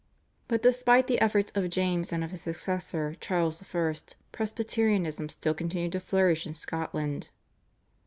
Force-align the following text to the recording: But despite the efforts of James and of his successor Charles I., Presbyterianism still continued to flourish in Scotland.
But 0.47 0.63
despite 0.63 1.05
the 1.05 1.21
efforts 1.21 1.51
of 1.53 1.69
James 1.69 2.11
and 2.11 2.23
of 2.23 2.31
his 2.31 2.41
successor 2.41 3.13
Charles 3.19 3.61
I., 3.63 3.93
Presbyterianism 4.31 5.29
still 5.29 5.53
continued 5.53 5.91
to 5.91 5.99
flourish 5.99 6.47
in 6.47 6.55
Scotland. 6.55 7.29